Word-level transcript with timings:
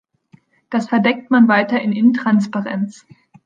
Das 0.71 0.89
verdeckt 0.89 1.29
man 1.29 1.47
weiter 1.47 1.79
in 1.79 1.93
Intransparenz. 1.93 3.05